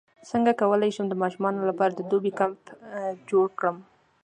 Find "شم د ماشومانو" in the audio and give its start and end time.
0.95-1.61